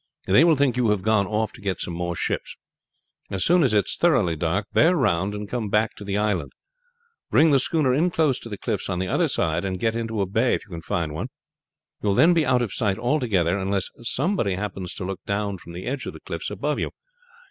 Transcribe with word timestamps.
They 0.25 0.43
will 0.43 0.55
think 0.55 0.75
you 0.77 0.89
have 0.89 1.03
gone 1.03 1.27
off 1.27 1.53
to 1.53 1.61
get 1.61 1.79
some 1.79 1.93
more 1.93 2.15
ships. 2.15 2.55
As 3.29 3.45
soon 3.45 3.61
as 3.61 3.71
it 3.71 3.85
is 3.85 3.97
thoroughly 3.97 4.35
dark 4.35 4.65
bear 4.73 4.95
round 4.95 5.35
and 5.35 5.47
come 5.47 5.69
back 5.69 5.93
to 5.95 6.03
the 6.03 6.17
island; 6.17 6.53
bring 7.29 7.51
the 7.51 7.59
schooner 7.59 7.93
in 7.93 8.09
close 8.09 8.39
to 8.39 8.49
the 8.49 8.57
cliffs 8.57 8.89
on 8.89 8.97
the 8.97 9.07
other 9.07 9.27
side 9.27 9.63
and 9.63 9.79
get 9.79 9.95
into 9.95 10.19
a 10.19 10.25
bay 10.25 10.55
if 10.55 10.65
you 10.65 10.71
can 10.71 10.81
find 10.81 11.13
one. 11.13 11.27
You 12.01 12.07
will 12.09 12.15
then 12.15 12.33
be 12.33 12.47
out 12.47 12.63
of 12.63 12.73
sight 12.73 12.97
altogether 12.97 13.59
unless 13.59 13.89
somebody 14.01 14.55
happens 14.55 14.95
to 14.95 15.03
look 15.05 15.21
down 15.27 15.59
from 15.59 15.73
the 15.73 15.85
edge 15.85 16.07
of 16.07 16.13
the 16.13 16.19
cliffs 16.21 16.49
above 16.49 16.79
you. 16.79 16.89